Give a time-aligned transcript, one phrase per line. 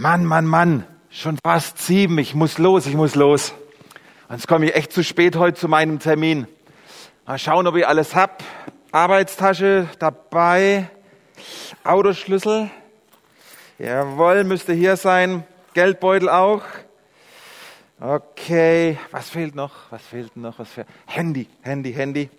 [0.00, 3.52] Mann, Mann, Mann, schon fast sieben, ich muss los, ich muss los.
[4.28, 6.46] Sonst komme ich echt zu spät heute zu meinem Termin.
[7.26, 8.44] Mal schauen, ob ich alles hab.
[8.92, 10.88] Arbeitstasche dabei,
[11.82, 12.70] Autoschlüssel,
[13.80, 15.42] jawohl, müsste hier sein,
[15.74, 16.62] Geldbeutel auch.
[17.98, 19.72] Okay, was fehlt noch?
[19.90, 20.60] Was fehlt noch?
[20.60, 20.86] Was fehlt?
[21.06, 22.30] Handy, Handy, Handy.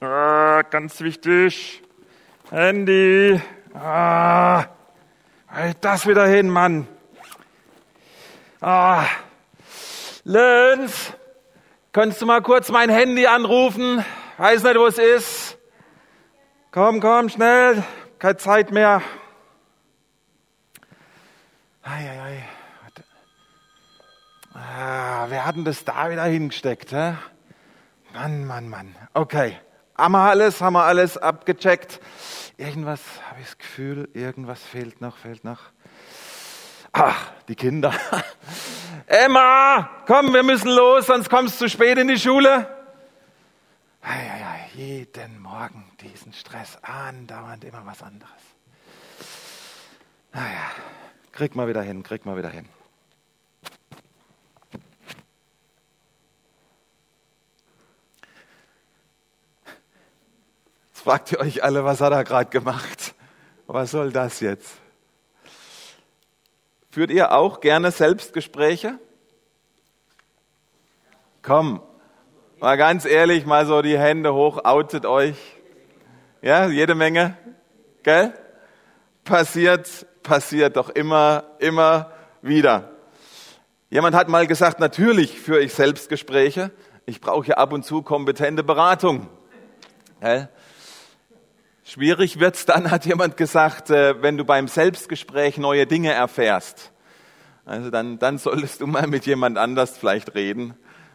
[0.00, 1.82] Ah, ganz wichtig.
[2.50, 3.38] Handy.
[3.74, 4.64] Ah,
[5.50, 6.86] halt das wieder hin, Mann.
[8.60, 9.06] Ah,
[10.24, 11.12] Lenz,
[11.92, 14.04] könntest du mal kurz mein Handy anrufen?
[14.36, 15.58] Weiß nicht, wo es ist.
[16.70, 17.82] Komm, komm, schnell.
[18.18, 19.02] Keine Zeit mehr.
[21.82, 22.48] Ei, ei, ei.
[24.54, 26.92] Ah, wer hat denn das da wieder hingesteckt?
[26.92, 27.14] Hä?
[28.12, 28.94] Mann, Mann, Mann.
[29.14, 29.56] Okay.
[30.00, 32.00] Haben wir alles, haben wir alles abgecheckt.
[32.56, 35.60] Irgendwas, habe ich das Gefühl, irgendwas fehlt noch, fehlt noch.
[36.90, 37.92] Ach, die Kinder.
[39.06, 42.66] Emma, komm, wir müssen los, sonst kommst du zu spät in die Schule.
[44.00, 48.32] Ei, ei, ei, jeden Morgen diesen Stress, andauernd immer was anderes.
[50.32, 50.70] Naja,
[51.30, 52.66] krieg mal wieder hin, krieg mal wieder hin.
[61.00, 63.14] Jetzt fragt ihr euch alle, was hat er gerade gemacht?
[63.66, 64.70] Was soll das jetzt?
[66.90, 68.98] Führt ihr auch gerne Selbstgespräche?
[71.40, 71.80] Komm,
[72.58, 75.38] mal ganz ehrlich, mal so die Hände hoch, outet euch.
[76.42, 77.34] Ja, jede Menge,
[78.02, 78.34] gell?
[79.24, 82.12] Passiert, passiert doch immer, immer
[82.42, 82.90] wieder.
[83.88, 86.72] Jemand hat mal gesagt, natürlich führe ich Selbstgespräche.
[87.06, 89.30] Ich brauche ja ab und zu kompetente Beratung.
[90.20, 90.50] Gell?
[91.92, 96.92] Schwierig wird's dann, hat jemand gesagt, äh, wenn du beim Selbstgespräch neue Dinge erfährst.
[97.64, 100.74] Also dann, dann solltest du mal mit jemand anders vielleicht reden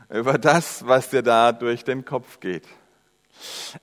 [0.10, 2.68] über das, was dir da durch den Kopf geht.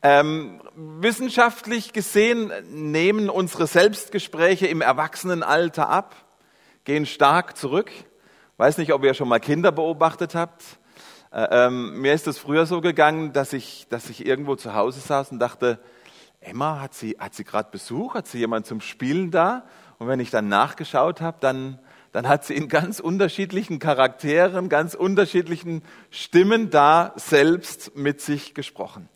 [0.02, 6.14] Ähm, wissenschaftlich gesehen nehmen unsere Selbstgespräche im Erwachsenenalter ab,
[6.84, 7.90] gehen stark zurück.
[8.58, 10.62] Weiß nicht, ob ihr schon mal Kinder beobachtet habt.
[11.32, 15.00] Äh, ähm, mir ist es früher so gegangen, dass ich, dass ich irgendwo zu Hause
[15.00, 15.78] saß und dachte,
[16.42, 18.14] Emma, hat sie, hat sie gerade Besuch?
[18.14, 19.64] Hat sie jemand zum Spielen da?
[19.98, 21.78] Und wenn ich dann nachgeschaut habe, dann,
[22.10, 29.08] dann hat sie in ganz unterschiedlichen Charakteren, ganz unterschiedlichen Stimmen da selbst mit sich gesprochen.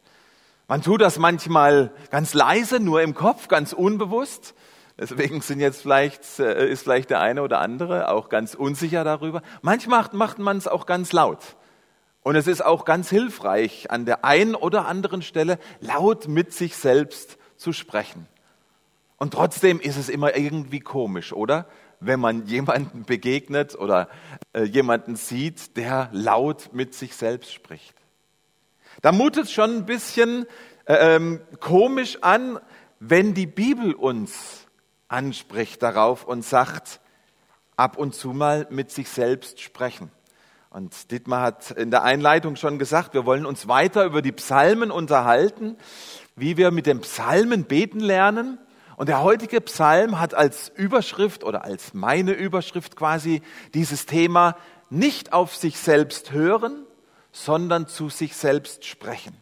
[0.68, 4.54] Man tut das manchmal ganz leise, nur im Kopf, ganz unbewusst.
[4.98, 9.42] Deswegen sind jetzt vielleicht, äh, ist vielleicht der eine oder andere auch ganz unsicher darüber.
[9.62, 11.56] Manchmal macht, macht man es auch ganz laut.
[12.26, 16.74] Und es ist auch ganz hilfreich, an der einen oder anderen Stelle laut mit sich
[16.74, 18.26] selbst zu sprechen.
[19.16, 21.68] Und trotzdem ist es immer irgendwie komisch, oder?
[22.00, 24.08] Wenn man jemanden begegnet oder
[24.54, 27.94] äh, jemanden sieht, der laut mit sich selbst spricht.
[29.02, 30.46] Da mutet es schon ein bisschen
[30.86, 32.58] äh, ähm, komisch an,
[32.98, 34.66] wenn die Bibel uns
[35.06, 36.98] anspricht darauf und sagt,
[37.76, 40.10] ab und zu mal mit sich selbst sprechen.
[40.76, 44.90] Und Dietmar hat in der Einleitung schon gesagt, wir wollen uns weiter über die Psalmen
[44.90, 45.78] unterhalten,
[46.34, 48.58] wie wir mit den Psalmen beten lernen.
[48.98, 53.40] Und der heutige Psalm hat als Überschrift oder als meine Überschrift quasi
[53.72, 54.54] dieses Thema
[54.90, 56.84] nicht auf sich selbst hören,
[57.32, 59.34] sondern zu sich selbst sprechen.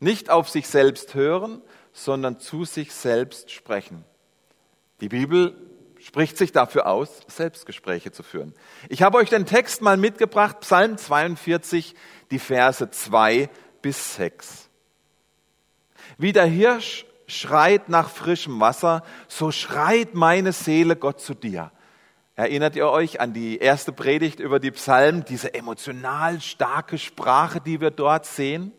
[0.00, 1.60] Nicht auf sich selbst hören,
[1.92, 4.06] sondern zu sich selbst sprechen.
[5.02, 5.54] Die Bibel
[6.02, 8.54] spricht sich dafür aus, Selbstgespräche zu führen.
[8.88, 11.94] Ich habe euch den Text mal mitgebracht, Psalm 42,
[12.30, 13.48] die Verse 2
[13.82, 14.68] bis 6.
[16.18, 21.70] Wie der Hirsch schreit nach frischem Wasser, so schreit meine Seele Gott zu dir.
[22.34, 27.80] Erinnert ihr euch an die erste Predigt über die Psalmen, diese emotional starke Sprache, die
[27.80, 28.72] wir dort sehen?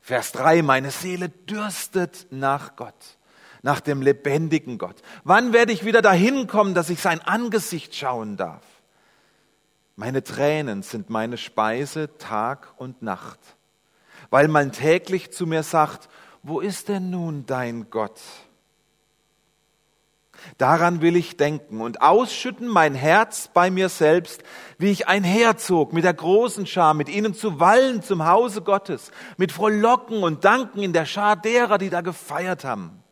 [0.00, 3.17] Vers 3, meine Seele dürstet nach Gott
[3.62, 5.02] nach dem lebendigen Gott.
[5.24, 8.62] Wann werde ich wieder dahin kommen, dass ich sein Angesicht schauen darf?
[9.96, 13.40] Meine Tränen sind meine Speise Tag und Nacht,
[14.30, 16.08] weil man täglich zu mir sagt,
[16.42, 18.20] wo ist denn nun dein Gott?
[20.56, 24.42] Daran will ich denken und ausschütten mein Herz bei mir selbst,
[24.78, 29.52] wie ich einherzog mit der großen Schar, mit ihnen zu Wallen zum Hause Gottes, mit
[29.52, 33.02] Frohlocken und Danken in der Schar derer, die da gefeiert haben.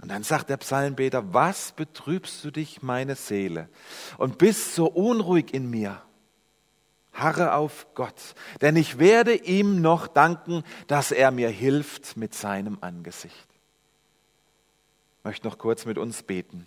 [0.00, 3.68] Und dann sagt der Psalmbeter, was betrübst du dich, meine Seele,
[4.16, 6.02] und bist so unruhig in mir?
[7.12, 12.78] Harre auf Gott, denn ich werde ihm noch danken, dass er mir hilft mit seinem
[12.80, 13.48] Angesicht.
[15.18, 16.66] Ich möchte noch kurz mit uns beten.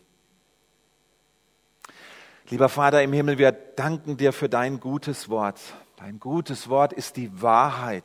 [2.50, 5.60] Lieber Vater im Himmel, wir danken dir für dein gutes Wort.
[5.96, 8.04] Dein gutes Wort ist die Wahrheit.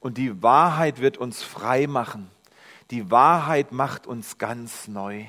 [0.00, 2.30] Und die Wahrheit wird uns frei machen.
[2.90, 5.24] Die Wahrheit macht uns ganz neu.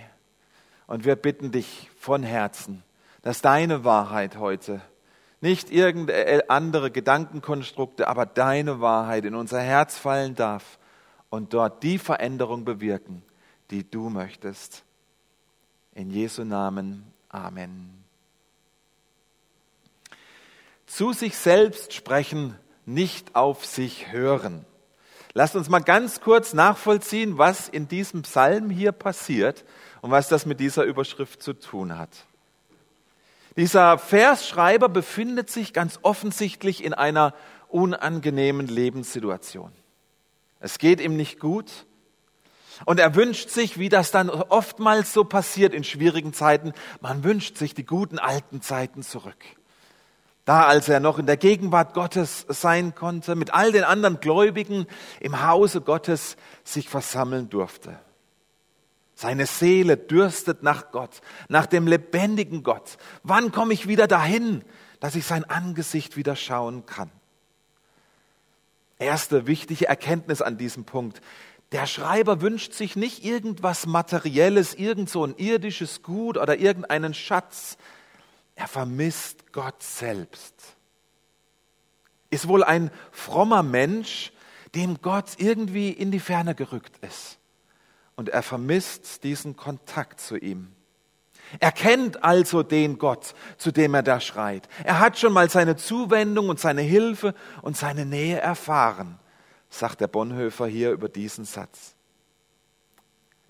[0.87, 2.83] Und wir bitten dich von Herzen,
[3.21, 4.81] dass deine Wahrheit heute,
[5.41, 10.79] nicht irgendeine andere Gedankenkonstrukte, aber deine Wahrheit in unser Herz fallen darf
[11.29, 13.23] und dort die Veränderung bewirken,
[13.71, 14.83] die du möchtest.
[15.93, 17.05] In Jesu Namen.
[17.29, 18.03] Amen.
[20.87, 24.65] Zu sich selbst sprechen, nicht auf sich hören.
[25.39, 29.63] Lasst uns mal ganz kurz nachvollziehen, was in diesem Psalm hier passiert
[30.01, 32.09] und was das mit dieser Überschrift zu tun hat.
[33.55, 37.33] Dieser Versschreiber befindet sich ganz offensichtlich in einer
[37.69, 39.71] unangenehmen Lebenssituation.
[40.59, 41.85] Es geht ihm nicht gut
[42.83, 47.55] und er wünscht sich, wie das dann oftmals so passiert in schwierigen Zeiten, man wünscht
[47.57, 49.37] sich die guten alten Zeiten zurück.
[50.49, 54.87] Da, als er noch in der Gegenwart Gottes sein konnte, mit all den anderen Gläubigen
[55.19, 57.99] im Hause Gottes sich versammeln durfte.
[59.13, 62.97] Seine Seele dürstet nach Gott, nach dem lebendigen Gott.
[63.21, 64.63] Wann komme ich wieder dahin,
[64.99, 67.11] dass ich sein Angesicht wieder schauen kann?
[68.97, 71.21] Erste wichtige Erkenntnis an diesem Punkt.
[71.73, 77.77] Der Schreiber wünscht sich nicht irgendwas Materielles, irgend so ein irdisches Gut oder irgendeinen Schatz.
[78.59, 80.53] Er vermisst Gott selbst.
[82.29, 84.33] Ist wohl ein frommer Mensch,
[84.75, 87.39] dem Gott irgendwie in die Ferne gerückt ist.
[88.17, 90.73] Und er vermisst diesen Kontakt zu ihm.
[91.61, 94.67] Er kennt also den Gott, zu dem er da schreit.
[94.83, 99.19] Er hat schon mal seine Zuwendung und seine Hilfe und seine Nähe erfahren,
[99.69, 101.95] sagt der Bonhoeffer hier über diesen Satz.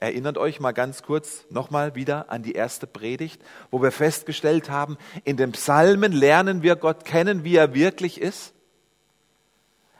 [0.01, 4.97] Erinnert euch mal ganz kurz nochmal wieder an die erste Predigt, wo wir festgestellt haben,
[5.25, 8.53] in den Psalmen lernen wir Gott kennen, wie er wirklich ist.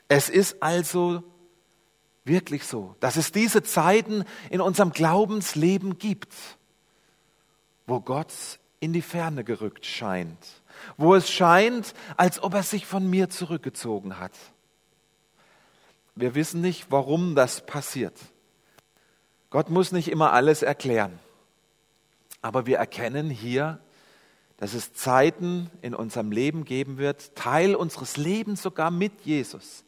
[0.07, 1.23] Es ist also
[2.23, 6.33] wirklich so, dass es diese Zeiten in unserem Glaubensleben gibt,
[7.85, 8.33] wo Gott
[8.79, 10.61] in die Ferne gerückt scheint,
[10.95, 14.31] wo es scheint, als ob er sich von mir zurückgezogen hat.
[16.15, 18.15] Wir wissen nicht, warum das passiert.
[19.49, 21.19] Gott muss nicht immer alles erklären.
[22.41, 23.79] Aber wir erkennen hier,
[24.57, 29.83] dass es Zeiten in unserem Leben geben wird, Teil unseres Lebens sogar mit Jesus,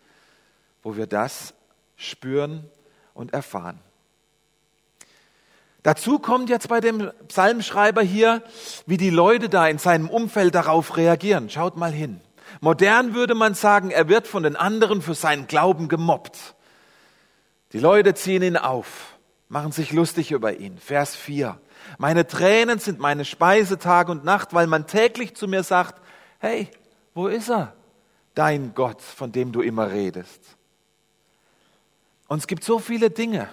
[0.81, 1.53] wo wir das
[1.95, 2.69] spüren
[3.13, 3.79] und erfahren.
[5.83, 8.43] Dazu kommt jetzt bei dem Psalmschreiber hier,
[8.85, 11.49] wie die Leute da in seinem Umfeld darauf reagieren.
[11.49, 12.21] Schaut mal hin.
[12.59, 16.55] Modern würde man sagen, er wird von den anderen für seinen Glauben gemobbt.
[17.73, 19.10] Die Leute ziehen ihn auf
[19.51, 20.77] machen sich lustig über ihn.
[20.77, 21.59] Vers 4.
[21.97, 26.01] Meine Tränen sind meine Speise Tag und Nacht, weil man täglich zu mir sagt,
[26.39, 26.69] hey,
[27.13, 27.73] wo ist er?
[28.33, 30.39] Dein Gott, von dem du immer redest.
[32.29, 33.49] Und es gibt so viele Dinge,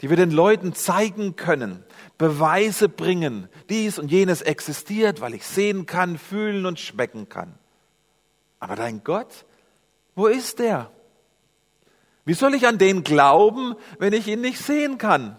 [0.00, 1.82] die wir den Leuten zeigen können,
[2.16, 7.58] Beweise bringen, dies und jenes existiert, weil ich sehen kann, fühlen und schmecken kann.
[8.60, 9.46] Aber dein Gott,
[10.14, 10.92] wo ist der?
[12.24, 15.38] Wie soll ich an den glauben, wenn ich ihn nicht sehen kann?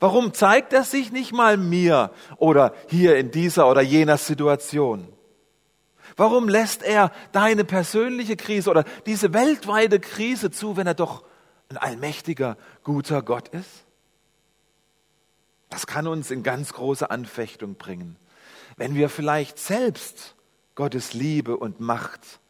[0.00, 5.08] Warum zeigt er sich nicht mal mir oder hier in dieser oder jener Situation?
[6.16, 11.24] Warum lässt er deine persönliche Krise oder diese weltweite Krise zu, wenn er doch
[11.68, 13.84] ein allmächtiger, guter Gott ist?
[15.68, 18.16] Das kann uns in ganz große Anfechtung bringen,
[18.76, 20.34] wenn wir vielleicht selbst
[20.74, 22.40] Gottes Liebe und Macht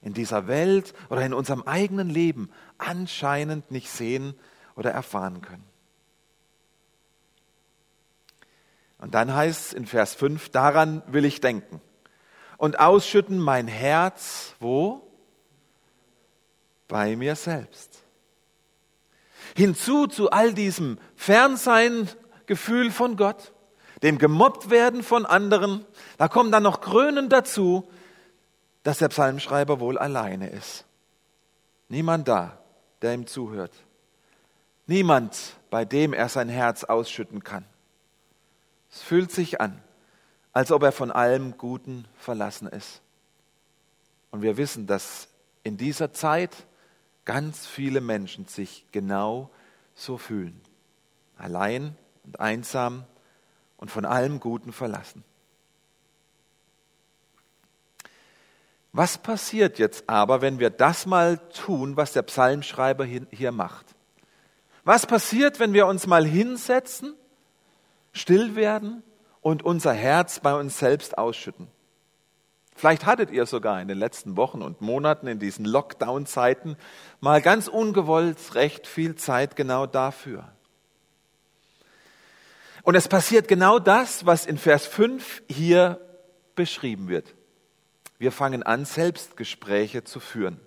[0.00, 2.50] in dieser Welt oder in unserem eigenen Leben
[2.82, 4.34] anscheinend nicht sehen
[4.76, 5.64] oder erfahren können.
[8.98, 11.80] Und dann heißt es in Vers 5, daran will ich denken
[12.62, 15.10] und ausschütten mein Herz, wo?
[16.86, 18.04] Bei mir selbst.
[19.56, 23.52] Hinzu zu all diesem Fernsein-Gefühl von Gott,
[24.04, 25.84] dem gemobbt werden von anderen,
[26.18, 27.90] da kommt dann noch krönend dazu,
[28.84, 30.84] dass der Psalmschreiber wohl alleine ist.
[31.88, 32.61] Niemand da,
[33.02, 33.72] der ihm zuhört.
[34.86, 37.64] Niemand, bei dem er sein Herz ausschütten kann.
[38.90, 39.82] Es fühlt sich an,
[40.52, 43.00] als ob er von allem Guten verlassen ist.
[44.30, 45.28] Und wir wissen, dass
[45.62, 46.66] in dieser Zeit
[47.24, 49.50] ganz viele Menschen sich genau
[49.94, 50.60] so fühlen.
[51.36, 53.04] Allein und einsam
[53.76, 55.24] und von allem Guten verlassen.
[58.92, 63.86] Was passiert jetzt aber, wenn wir das mal tun, was der Psalmschreiber hier macht?
[64.84, 67.14] Was passiert, wenn wir uns mal hinsetzen
[68.12, 69.02] still werden
[69.40, 71.68] und unser Herz bei uns selbst ausschütten.
[72.74, 76.76] Vielleicht hattet ihr sogar in den letzten Wochen und Monaten in diesen Lockdown-Zeiten
[77.20, 80.48] mal ganz ungewollt recht viel Zeit genau dafür.
[82.82, 86.00] Und es passiert genau das, was in Vers 5 hier
[86.54, 87.34] beschrieben wird.
[88.22, 90.60] Wir fangen an, Selbstgespräche zu führen.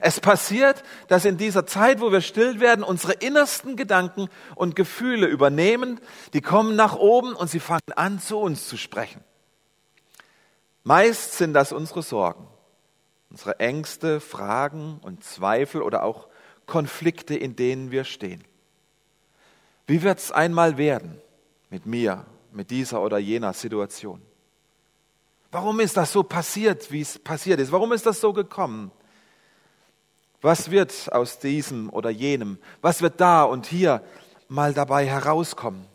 [0.00, 5.28] Es passiert, dass in dieser Zeit, wo wir still werden, unsere innersten Gedanken und Gefühle
[5.28, 6.00] übernehmen,
[6.32, 9.22] die kommen nach oben und sie fangen an, zu uns zu sprechen.
[10.82, 12.48] Meist sind das unsere Sorgen,
[13.30, 16.26] unsere Ängste, Fragen und Zweifel oder auch
[16.66, 18.42] Konflikte, in denen wir stehen.
[19.86, 21.20] Wie wird es einmal werden
[21.70, 24.20] mit mir, mit dieser oder jener Situation?
[25.50, 27.72] Warum ist das so passiert, wie es passiert ist?
[27.72, 28.90] Warum ist das so gekommen?
[30.40, 32.58] Was wird aus diesem oder jenem?
[32.80, 34.04] Was wird da und hier
[34.48, 35.86] mal dabei herauskommen?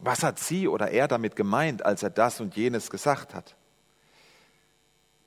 [0.00, 3.56] Was hat sie oder er damit gemeint, als er das und jenes gesagt hat?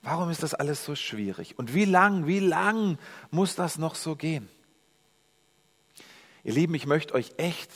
[0.01, 1.59] Warum ist das alles so schwierig?
[1.59, 2.97] Und wie lang, wie lang
[3.29, 4.49] muss das noch so gehen?
[6.43, 7.69] Ihr Lieben, ich möchte euch echt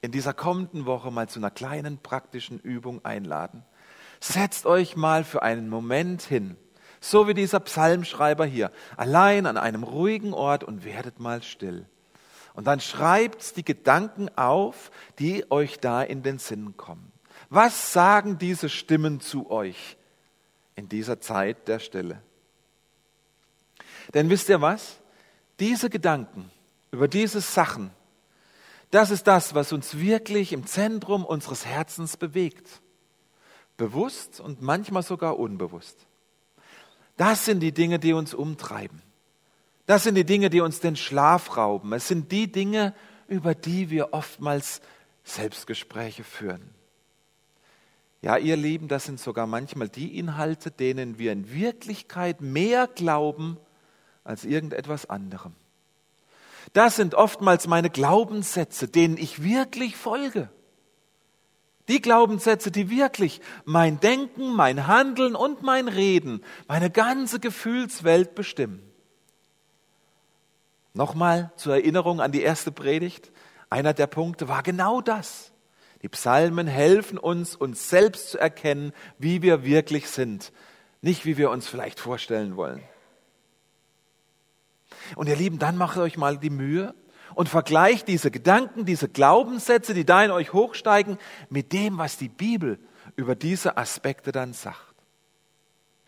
[0.00, 3.64] in dieser kommenden Woche mal zu einer kleinen praktischen Übung einladen.
[4.20, 6.56] Setzt euch mal für einen Moment hin,
[7.00, 11.86] so wie dieser Psalmschreiber hier, allein an einem ruhigen Ort und werdet mal still.
[12.54, 17.12] Und dann schreibt die Gedanken auf, die euch da in den Sinn kommen.
[17.50, 19.96] Was sagen diese Stimmen zu euch
[20.74, 22.20] in dieser Zeit der Stille?
[24.12, 24.98] Denn wisst ihr was?
[25.60, 26.50] Diese Gedanken
[26.90, 27.90] über diese Sachen,
[28.90, 32.80] das ist das, was uns wirklich im Zentrum unseres Herzens bewegt.
[33.78, 35.96] Bewusst und manchmal sogar unbewusst.
[37.16, 39.00] Das sind die Dinge, die uns umtreiben.
[39.86, 41.94] Das sind die Dinge, die uns den Schlaf rauben.
[41.94, 42.94] Es sind die Dinge,
[43.26, 44.82] über die wir oftmals
[45.24, 46.74] Selbstgespräche führen.
[48.20, 53.56] Ja, ihr Lieben, das sind sogar manchmal die Inhalte, denen wir in Wirklichkeit mehr glauben
[54.24, 55.54] als irgendetwas anderem.
[56.72, 60.50] Das sind oftmals meine Glaubenssätze, denen ich wirklich folge.
[61.88, 68.82] Die Glaubenssätze, die wirklich mein Denken, mein Handeln und mein Reden, meine ganze Gefühlswelt bestimmen.
[70.92, 73.32] Nochmal zur Erinnerung an die erste Predigt.
[73.70, 75.52] Einer der Punkte war genau das.
[76.02, 80.52] Die Psalmen helfen uns, uns selbst zu erkennen, wie wir wirklich sind,
[81.00, 82.82] nicht wie wir uns vielleicht vorstellen wollen.
[85.16, 86.94] Und ihr Lieben, dann macht euch mal die Mühe
[87.38, 91.18] und vergleicht diese Gedanken, diese Glaubenssätze, die da in euch hochsteigen,
[91.50, 92.80] mit dem, was die Bibel
[93.14, 94.96] über diese Aspekte dann sagt.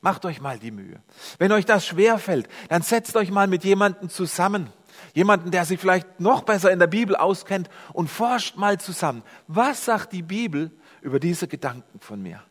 [0.01, 1.01] Macht euch mal die Mühe.
[1.39, 4.73] Wenn euch das schwerfällt, dann setzt euch mal mit jemandem zusammen.
[5.15, 9.23] Jemanden, der sich vielleicht noch besser in der Bibel auskennt und forscht mal zusammen.
[9.47, 12.43] Was sagt die Bibel über diese Gedanken von mir?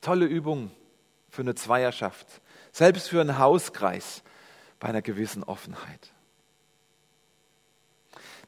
[0.00, 0.70] Tolle Übung
[1.30, 2.28] für eine Zweierschaft.
[2.70, 4.22] Selbst für einen Hauskreis
[4.78, 6.11] bei einer gewissen Offenheit.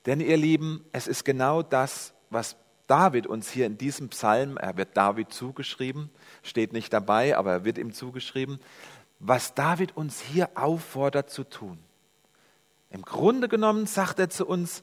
[0.06, 2.56] Denn ihr Lieben, es ist genau das, was
[2.86, 6.10] David uns hier in diesem Psalm, er wird David zugeschrieben,
[6.42, 8.60] steht nicht dabei, aber er wird ihm zugeschrieben,
[9.18, 11.78] was David uns hier auffordert zu tun.
[12.90, 14.82] Im Grunde genommen sagt er zu uns,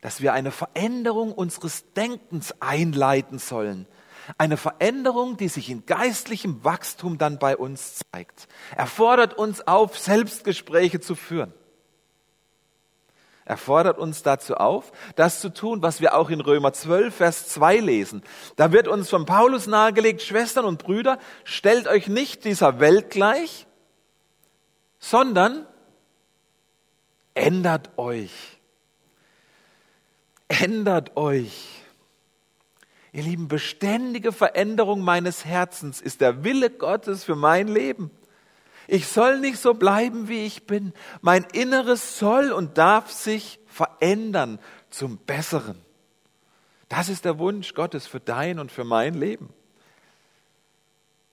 [0.00, 3.86] dass wir eine Veränderung unseres Denkens einleiten sollen,
[4.36, 8.48] eine Veränderung, die sich in geistlichem Wachstum dann bei uns zeigt.
[8.76, 11.54] Er fordert uns auf, Selbstgespräche zu führen.
[13.44, 17.48] Er fordert uns dazu auf, das zu tun, was wir auch in Römer 12, Vers
[17.48, 18.22] 2 lesen.
[18.56, 23.66] Da wird uns von Paulus nahegelegt, Schwestern und Brüder, stellt euch nicht dieser Welt gleich,
[24.98, 25.66] sondern
[27.34, 28.60] ändert euch.
[30.48, 31.82] Ändert euch
[33.14, 38.10] Ihr Lieben, beständige Veränderung meines Herzens ist der Wille Gottes für mein Leben.
[38.88, 40.92] Ich soll nicht so bleiben, wie ich bin.
[41.20, 44.58] Mein Inneres soll und darf sich verändern
[44.90, 45.78] zum Besseren.
[46.88, 49.48] Das ist der Wunsch Gottes für dein und für mein Leben.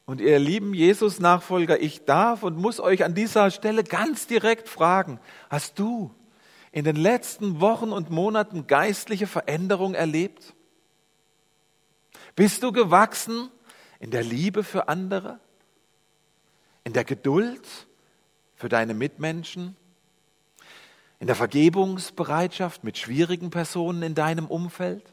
[0.06, 5.20] Und ihr lieben Jesus-Nachfolger, ich darf und muss euch an dieser Stelle ganz direkt fragen,
[5.50, 6.16] hast du
[6.72, 10.56] in den letzten Wochen und Monaten geistliche Veränderung erlebt?
[12.36, 13.52] Bist du gewachsen
[14.00, 15.40] in der Liebe für andere?
[16.90, 17.62] In der Geduld
[18.56, 19.76] für deine Mitmenschen?
[21.20, 25.04] In der Vergebungsbereitschaft mit schwierigen Personen in deinem Umfeld?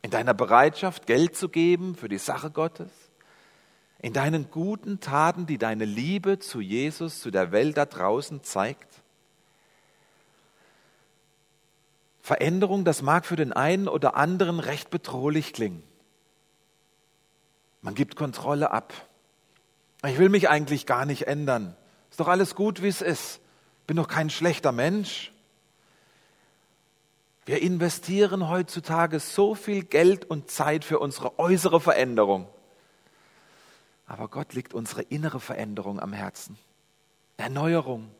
[0.00, 2.90] In deiner Bereitschaft, Geld zu geben für die Sache Gottes?
[3.98, 9.02] In deinen guten Taten, die deine Liebe zu Jesus, zu der Welt da draußen zeigt?
[12.22, 15.82] Veränderung, das mag für den einen oder anderen recht bedrohlich klingen.
[17.82, 18.94] Man gibt Kontrolle ab.
[20.06, 21.76] Ich will mich eigentlich gar nicht ändern.
[22.10, 23.40] Ist doch alles gut, wie es ist.
[23.86, 25.32] Bin doch kein schlechter Mensch.
[27.44, 32.48] Wir investieren heutzutage so viel Geld und Zeit für unsere äußere Veränderung.
[34.06, 36.58] Aber Gott liegt unsere innere Veränderung am Herzen.
[37.36, 38.10] Erneuerung,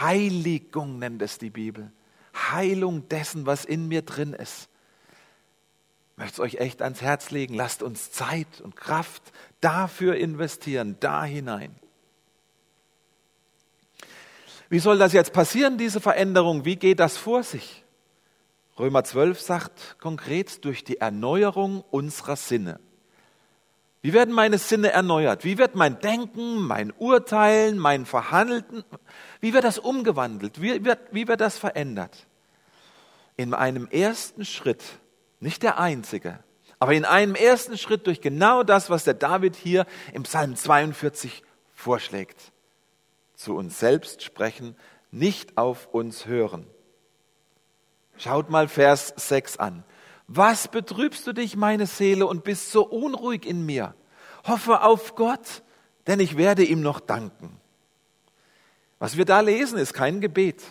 [0.00, 1.92] Heiligung nennt es die Bibel.
[2.34, 4.68] Heilung dessen, was in mir drin ist.
[6.20, 7.54] Möchte es euch echt ans Herz legen.
[7.54, 9.22] Lasst uns Zeit und Kraft
[9.62, 11.74] dafür investieren, da hinein.
[14.68, 16.66] Wie soll das jetzt passieren, diese Veränderung?
[16.66, 17.86] Wie geht das vor sich?
[18.78, 22.80] Römer 12 sagt konkret durch die Erneuerung unserer Sinne.
[24.02, 25.42] Wie werden meine Sinne erneuert?
[25.44, 28.84] Wie wird mein Denken, mein Urteilen, mein Verhandeln,
[29.40, 30.60] wie wird das umgewandelt?
[30.60, 32.26] Wie wird, wie wird das verändert?
[33.38, 34.82] In einem ersten Schritt,
[35.40, 36.38] nicht der einzige,
[36.78, 41.42] aber in einem ersten Schritt durch genau das, was der David hier im Psalm 42
[41.74, 42.52] vorschlägt.
[43.34, 44.76] Zu uns selbst sprechen,
[45.10, 46.66] nicht auf uns hören.
[48.16, 49.84] Schaut mal Vers 6 an.
[50.26, 53.94] Was betrübst du dich, meine Seele, und bist so unruhig in mir?
[54.46, 55.62] Hoffe auf Gott,
[56.06, 57.60] denn ich werde ihm noch danken.
[58.98, 60.62] Was wir da lesen, ist kein Gebet.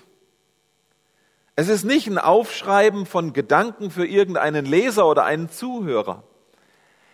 [1.59, 6.23] Es ist nicht ein Aufschreiben von Gedanken für irgendeinen Leser oder einen Zuhörer.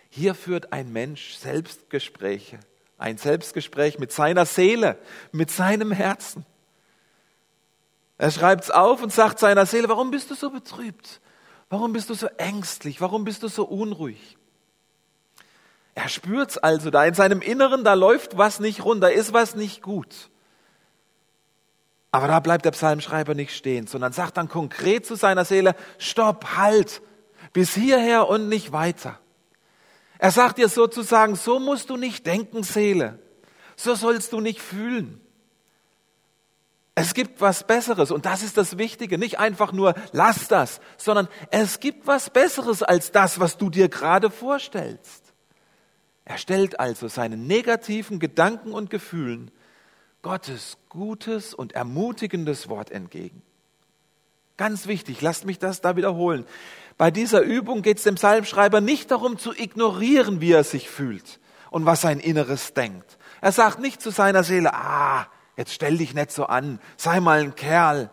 [0.08, 2.60] Hier führt ein Mensch Selbstgespräche,
[2.96, 4.98] ein Selbstgespräch mit seiner Seele,
[5.32, 6.46] mit seinem Herzen.
[8.18, 11.20] Er schreibt es auf und sagt seiner Seele, warum bist du so betrübt?
[11.68, 13.00] Warum bist du so ängstlich?
[13.00, 14.38] Warum bist du so unruhig?
[15.96, 19.32] Er spürt es also da in seinem Inneren, da läuft was nicht rund, da ist
[19.32, 20.30] was nicht gut.
[22.10, 26.56] Aber da bleibt der Psalmschreiber nicht stehen, sondern sagt dann konkret zu seiner Seele, stopp,
[26.56, 27.02] halt,
[27.52, 29.18] bis hierher und nicht weiter.
[30.18, 33.18] Er sagt dir sozusagen, so musst du nicht denken, Seele,
[33.76, 35.20] so sollst du nicht fühlen.
[36.94, 39.18] Es gibt was Besseres und das ist das Wichtige.
[39.18, 43.90] Nicht einfach nur lass das, sondern es gibt was Besseres als das, was du dir
[43.90, 45.34] gerade vorstellst.
[46.24, 49.50] Er stellt also seinen negativen Gedanken und Gefühlen
[50.22, 53.42] Gottes gutes und ermutigendes Wort entgegen.
[54.56, 56.46] Ganz wichtig, lasst mich das da wiederholen.
[56.96, 61.40] Bei dieser Übung geht es dem Psalmschreiber nicht darum zu ignorieren, wie er sich fühlt
[61.70, 63.18] und was sein Inneres denkt.
[63.42, 65.26] Er sagt nicht zu seiner Seele, ah,
[65.56, 68.10] jetzt stell dich nicht so an, sei mal ein Kerl.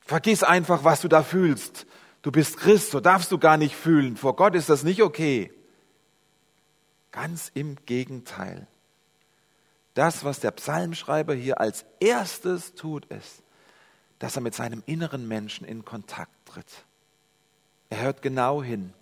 [0.00, 1.86] Vergiss einfach, was du da fühlst.
[2.22, 4.16] Du bist Christ, so darfst du gar nicht fühlen.
[4.16, 5.52] Vor Gott ist das nicht okay.
[7.10, 8.68] Ganz im Gegenteil.
[9.94, 13.42] Das, was der Psalmschreiber hier als erstes tut, ist,
[14.18, 16.84] dass er mit seinem inneren Menschen in Kontakt tritt.
[17.90, 18.94] Er hört genau hin,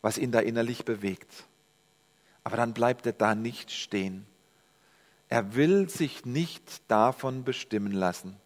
[0.00, 1.44] was ihn da innerlich bewegt.
[2.42, 4.26] Aber dann bleibt er da nicht stehen.
[5.28, 8.36] Er will sich nicht davon bestimmen lassen.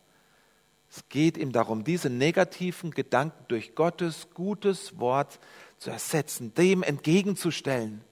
[0.91, 5.39] Es geht ihm darum, diese negativen Gedanken durch Gottes gutes Wort
[5.77, 8.03] zu ersetzen, dem entgegenzustellen.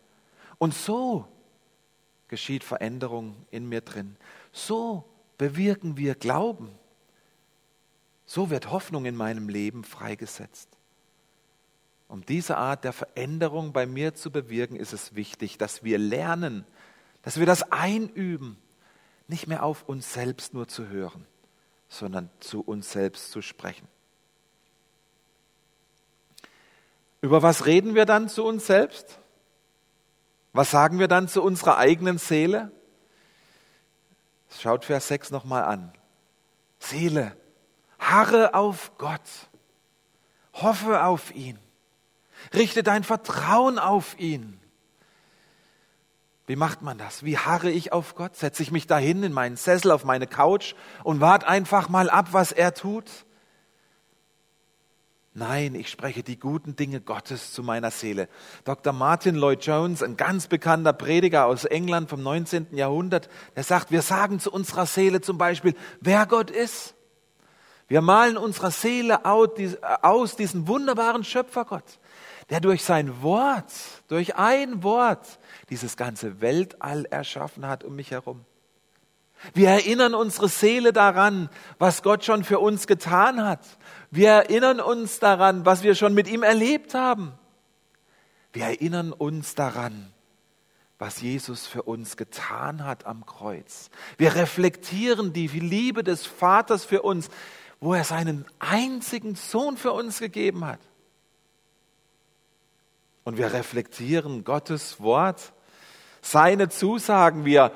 [0.58, 1.26] Und so
[2.28, 4.16] geschieht Veränderung in mir drin.
[4.52, 5.04] So
[5.38, 6.70] bewirken wir Glauben.
[8.24, 10.68] So wird Hoffnung in meinem Leben freigesetzt.
[12.08, 16.64] Um diese Art der Veränderung bei mir zu bewirken, ist es wichtig, dass wir lernen,
[17.22, 18.56] dass wir das einüben,
[19.28, 21.26] nicht mehr auf uns selbst nur zu hören,
[21.88, 23.88] sondern zu uns selbst zu sprechen.
[27.20, 29.18] Über was reden wir dann zu uns selbst?
[30.56, 32.72] Was sagen wir dann zu unserer eigenen Seele?
[34.58, 35.92] Schaut Vers 6 nochmal an.
[36.78, 37.36] Seele,
[37.98, 39.20] harre auf Gott,
[40.54, 41.58] hoffe auf ihn,
[42.54, 44.58] richte dein Vertrauen auf ihn.
[46.46, 47.22] Wie macht man das?
[47.22, 48.34] Wie harre ich auf Gott?
[48.34, 52.28] Setze ich mich dahin in meinen Sessel, auf meine Couch und warte einfach mal ab,
[52.30, 53.25] was er tut?
[55.38, 58.30] Nein, ich spreche die guten Dinge Gottes zu meiner Seele.
[58.64, 58.94] Dr.
[58.94, 62.68] Martin Lloyd Jones, ein ganz bekannter Prediger aus England vom 19.
[62.70, 66.94] Jahrhundert, der sagt, wir sagen zu unserer Seele zum Beispiel, wer Gott ist.
[67.86, 71.98] Wir malen unserer Seele aus diesen wunderbaren Schöpfergott,
[72.48, 73.70] der durch sein Wort,
[74.08, 78.46] durch ein Wort, dieses ganze Weltall erschaffen hat um mich herum.
[79.54, 83.60] Wir erinnern unsere Seele daran, was Gott schon für uns getan hat.
[84.10, 87.32] Wir erinnern uns daran, was wir schon mit ihm erlebt haben.
[88.52, 90.12] Wir erinnern uns daran,
[90.98, 93.90] was Jesus für uns getan hat am Kreuz.
[94.16, 97.28] Wir reflektieren die Liebe des Vaters für uns,
[97.80, 100.80] wo er seinen einzigen Sohn für uns gegeben hat.
[103.24, 105.52] Und wir reflektieren Gottes Wort,
[106.22, 107.44] seine Zusagen.
[107.44, 107.72] Wir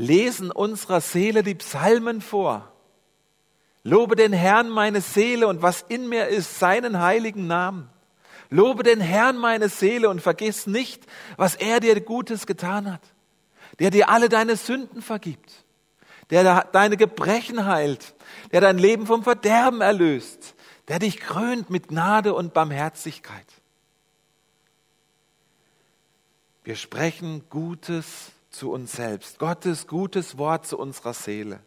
[0.00, 2.72] lesen unserer Seele die Psalmen vor.
[3.82, 7.88] Lobe den Herrn meine Seele und was in mir ist, seinen heiligen Namen.
[8.48, 11.04] Lobe den Herrn meine Seele und vergiss nicht,
[11.36, 13.02] was er dir Gutes getan hat,
[13.78, 15.64] der dir alle deine Sünden vergibt,
[16.30, 18.14] der deine Gebrechen heilt,
[18.52, 20.54] der dein Leben vom Verderben erlöst,
[20.88, 23.46] der dich krönt mit Gnade und Barmherzigkeit.
[26.64, 31.60] Wir sprechen Gutes zu uns selbst, Gottes gutes Wort zu unserer Seele.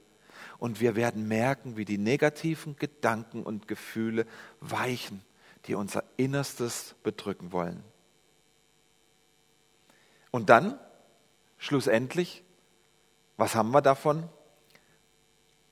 [0.60, 4.26] Und wir werden merken, wie die negativen Gedanken und Gefühle
[4.60, 5.22] weichen,
[5.66, 7.84] die unser Innerstes bedrücken wollen.
[10.32, 10.80] Und dann,
[11.58, 12.44] schlussendlich,
[13.38, 14.30] was haben wir davon?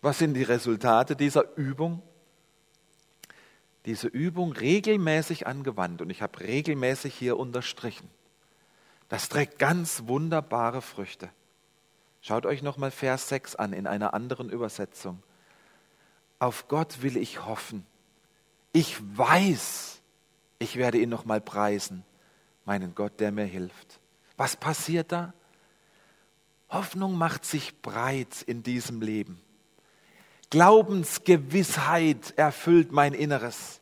[0.02, 2.02] Was sind die Resultate dieser Übung?
[3.86, 8.10] Diese Übung regelmäßig angewandt, und ich habe regelmäßig hier unterstrichen,
[9.12, 11.28] das trägt ganz wunderbare Früchte.
[12.21, 15.21] Schaut euch nochmal Vers 6 an in einer anderen Übersetzung.
[16.39, 17.86] Auf Gott will ich hoffen.
[18.71, 20.00] Ich weiß,
[20.60, 22.06] ich werde ihn nochmal preisen,
[22.63, 24.00] meinen Gott, der mir hilft.
[24.38, 25.34] Was passiert da?
[26.69, 29.41] Hoffnung macht sich breit in diesem Leben.
[30.52, 33.82] Glaubensgewissheit erfüllt mein Inneres.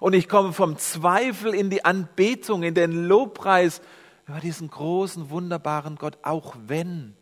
[0.00, 3.80] Und ich komme vom Zweifel in die Anbetung, in den Lobpreis
[4.26, 7.16] über diesen großen, wunderbaren Gott, auch wenn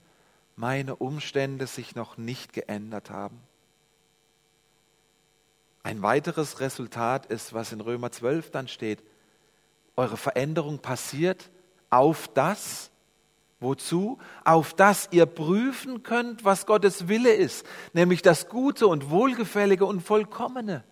[0.56, 3.40] meine Umstände sich noch nicht geändert haben.
[5.82, 9.02] Ein weiteres Resultat ist, was in Römer 12 dann steht.
[9.96, 11.50] Eure Veränderung passiert
[11.90, 12.90] auf das,
[13.60, 14.18] Wozu?
[14.44, 17.64] Auf das ihr prüfen könnt, was Gottes Wille ist,
[17.94, 20.84] nämlich das Gute und Wohlgefällige und Vollkommene.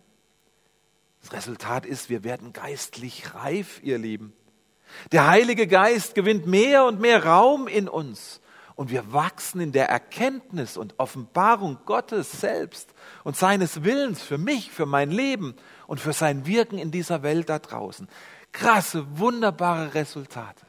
[1.21, 4.33] Das Resultat ist, wir werden geistlich reif, ihr Lieben.
[5.11, 8.41] Der Heilige Geist gewinnt mehr und mehr Raum in uns
[8.75, 12.93] und wir wachsen in der Erkenntnis und Offenbarung Gottes selbst
[13.25, 15.55] und seines Willens für mich, für mein Leben
[15.87, 18.09] und für sein Wirken in dieser Welt da draußen.
[18.53, 20.67] Krasse, wunderbare Resultate.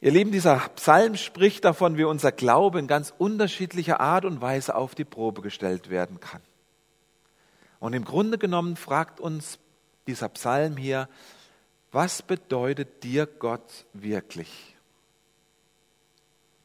[0.00, 4.74] Ihr Lieben, dieser Psalm spricht davon, wie unser Glaube in ganz unterschiedlicher Art und Weise
[4.74, 6.42] auf die Probe gestellt werden kann.
[7.80, 9.58] Und im Grunde genommen fragt uns
[10.06, 11.08] dieser Psalm hier,
[11.92, 14.74] was bedeutet dir Gott wirklich?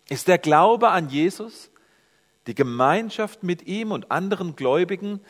[0.10, 1.70] Ist der Glaube an Jesus,
[2.48, 5.22] die Gemeinschaft mit ihm und anderen Gläubigen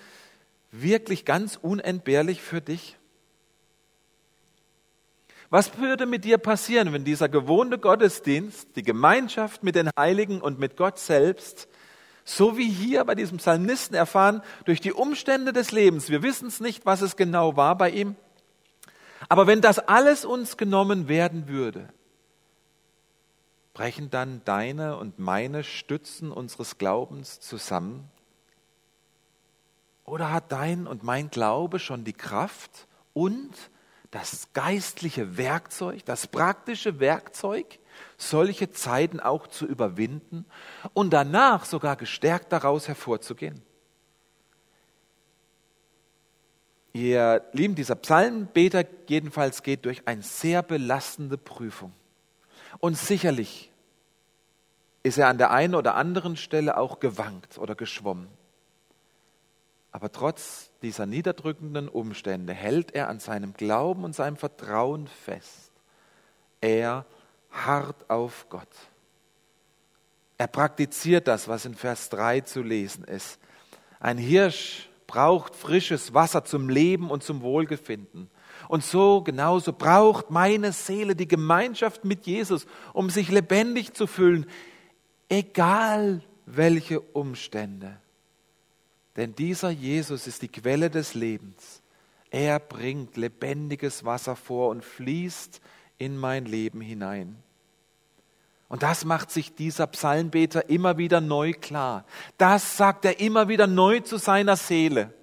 [0.71, 2.97] wirklich ganz unentbehrlich für dich?
[5.49, 10.59] Was würde mit dir passieren, wenn dieser gewohnte Gottesdienst, die Gemeinschaft mit den Heiligen und
[10.59, 11.67] mit Gott selbst,
[12.29, 16.59] so wie hier bei diesem Psalmisten erfahren, durch die Umstände des Lebens, wir wissen es
[16.59, 18.15] nicht, was es genau war bei ihm,
[19.27, 21.89] aber wenn das alles uns genommen werden würde,
[23.73, 28.09] brechen dann deine und meine Stützen unseres Glaubens zusammen?
[30.05, 33.51] Oder hat dein und mein Glaube schon die Kraft und
[34.11, 37.79] das geistliche Werkzeug, das praktische Werkzeug,
[38.17, 40.45] solche Zeiten auch zu überwinden
[40.93, 43.61] und danach sogar gestärkt daraus hervorzugehen.
[46.93, 51.93] Ihr Lieben, dieser Psalmbeter jedenfalls geht durch eine sehr belastende Prüfung.
[52.79, 53.71] Und sicherlich
[55.03, 58.27] ist er an der einen oder anderen Stelle auch gewankt oder geschwommen.
[59.91, 65.71] Aber trotz dieser niederdrückenden Umstände hält er an seinem Glauben und seinem Vertrauen fest.
[66.61, 67.05] Er
[67.49, 68.67] harrt auf Gott.
[70.37, 73.39] Er praktiziert das, was in Vers 3 zu lesen ist.
[73.99, 78.29] Ein Hirsch braucht frisches Wasser zum Leben und zum Wohlgefinden.
[78.67, 84.45] Und so genauso braucht meine Seele die Gemeinschaft mit Jesus, um sich lebendig zu fühlen,
[85.27, 87.97] egal welche Umstände.
[89.19, 91.81] Denn dieser Jesus ist die Quelle des Lebens.
[92.29, 95.59] Er bringt lebendiges Wasser vor und fließt
[95.97, 97.35] in mein Leben hinein.
[98.69, 102.05] Und das macht sich dieser Psalmbeter immer wieder neu klar.
[102.37, 105.13] Das sagt er immer wieder neu zu seiner Seele.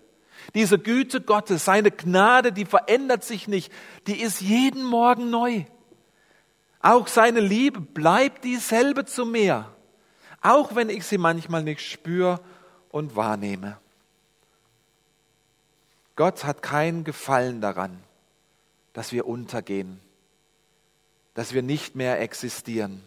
[0.54, 3.72] Diese Güte Gottes, seine Gnade, die verändert sich nicht,
[4.08, 5.64] die ist jeden Morgen neu.
[6.80, 9.74] Auch seine Liebe bleibt dieselbe zu mir,
[10.42, 12.40] auch wenn ich sie manchmal nicht spüre
[12.90, 13.78] und wahrnehme.
[16.16, 18.02] Gott hat keinen Gefallen daran,
[18.94, 20.00] dass wir untergehen,
[21.34, 23.02] dass wir nicht mehr existieren,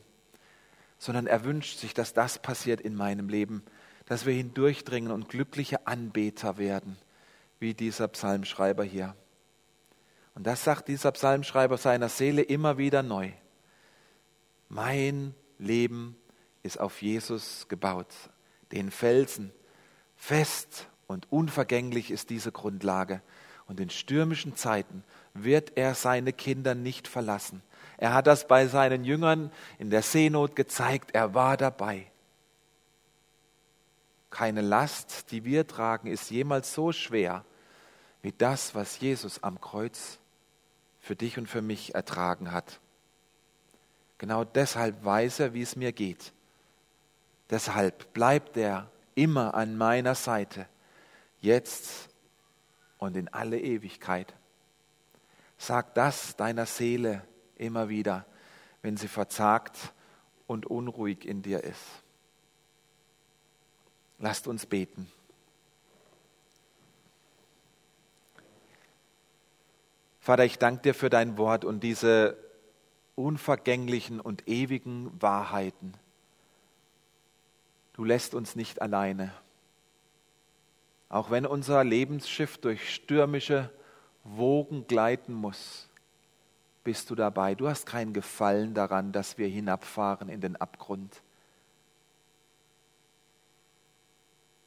[0.99, 3.63] sondern er wünscht sich, dass das passiert in meinem Leben,
[4.05, 6.97] dass wir hindurchdringen und glückliche Anbeter werden,
[7.59, 9.15] wie dieser Psalmschreiber hier.
[10.35, 13.31] Und das sagt dieser Psalmschreiber seiner Seele immer wieder neu.
[14.67, 16.15] Mein Leben
[16.61, 18.13] ist auf Jesus gebaut,
[18.71, 19.51] den Felsen.
[20.15, 23.21] Fest und unvergänglich ist diese Grundlage.
[23.67, 27.63] Und in stürmischen Zeiten wird er seine Kinder nicht verlassen.
[27.97, 31.11] Er hat das bei seinen Jüngern in der Seenot gezeigt.
[31.13, 32.05] Er war dabei.
[34.29, 37.43] Keine Last, die wir tragen, ist jemals so schwer
[38.21, 40.19] wie das, was Jesus am Kreuz
[40.99, 42.79] für dich und für mich ertragen hat.
[44.19, 46.33] Genau deshalb weiß er, wie es mir geht.
[47.49, 50.67] Deshalb bleibt er immer an meiner Seite,
[51.41, 52.09] jetzt
[52.97, 54.33] und in alle Ewigkeit.
[55.57, 57.25] Sag das deiner Seele
[57.55, 58.25] immer wieder,
[58.81, 59.77] wenn sie verzagt
[60.47, 61.83] und unruhig in dir ist.
[64.17, 65.11] Lasst uns beten.
[70.19, 72.37] Vater, ich danke dir für dein Wort und diese
[73.15, 75.93] unvergänglichen und ewigen Wahrheiten.
[77.93, 79.33] Du lässt uns nicht alleine.
[81.09, 83.71] Auch wenn unser Lebensschiff durch stürmische
[84.23, 85.89] Wogen gleiten muss,
[86.83, 87.55] bist du dabei.
[87.55, 91.21] Du hast kein Gefallen daran, dass wir hinabfahren in den Abgrund.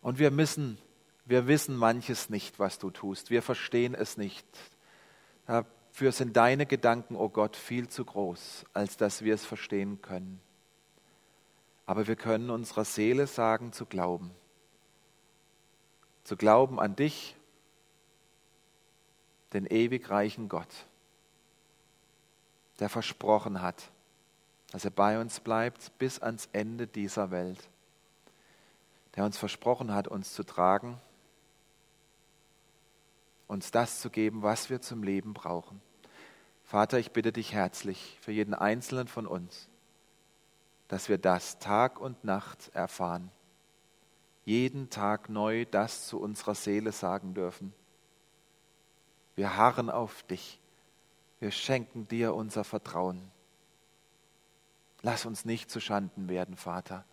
[0.03, 0.79] Und wir müssen,
[1.25, 3.31] wir wissen manches nicht, was du tust.
[3.31, 4.47] Wir verstehen es nicht.
[5.47, 10.03] Dafür sind deine Gedanken, o oh Gott, viel zu groß, als dass wir es verstehen
[10.03, 10.41] können.
[11.87, 14.33] Aber wir können unserer Seele sagen, zu glauben.
[16.25, 17.37] Zu glauben an dich,
[19.53, 20.87] den ewig reichen Gott,
[22.79, 23.91] der versprochen hat,
[24.71, 27.69] dass er bei uns bleibt bis ans Ende dieser Welt,
[29.15, 30.99] der uns versprochen hat, uns zu tragen,
[33.47, 35.83] uns das zu geben, was wir zum Leben brauchen.
[36.65, 39.69] Vater, ich bitte dich herzlich für jeden Einzelnen von uns,
[40.89, 43.31] dass wir das Tag und Nacht erfahren.
[44.45, 47.73] Jeden Tag neu das zu unserer Seele sagen dürfen.
[49.37, 50.61] Wir harren auf dich.
[51.41, 53.31] Wir schenken dir unser Vertrauen.
[55.03, 57.05] Lass uns nicht zu Schanden werden, Vater.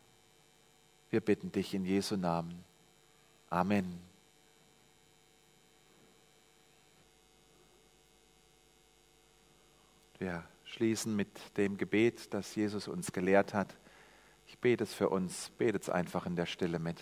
[1.10, 2.63] Wir bitten dich in Jesu Namen.
[3.50, 4.00] Amen.
[10.20, 13.76] Wir schließen mit dem Gebet, das Jesus uns gelehrt hat.
[14.46, 17.02] Ich bete es für uns, betet es einfach in der Stille mit.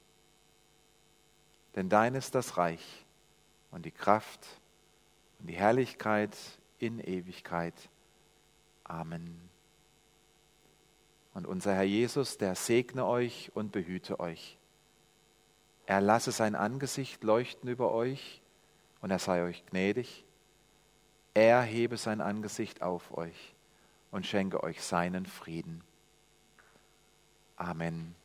[1.75, 3.05] Denn dein ist das Reich
[3.71, 4.45] und die Kraft
[5.39, 6.35] und die Herrlichkeit
[6.79, 7.73] in Ewigkeit.
[8.83, 9.49] Amen.
[11.33, 14.57] Und unser Herr Jesus, der segne euch und behüte euch.
[15.85, 18.41] Er lasse sein Angesicht leuchten über euch
[19.01, 20.25] und er sei euch gnädig
[21.33, 23.55] er hebe sein Angesicht auf euch
[24.11, 25.83] und schenke euch seinen Frieden.
[27.55, 28.15] Amen.